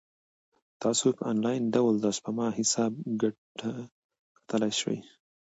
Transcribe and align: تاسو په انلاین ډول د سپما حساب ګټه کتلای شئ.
تاسو 0.81 1.07
په 1.17 1.23
انلاین 1.31 1.63
ډول 1.75 1.93
د 1.99 2.05
سپما 2.17 2.47
حساب 2.57 2.91
ګټه 3.21 3.71
کتلای 4.35 4.73
شئ. 4.79 4.97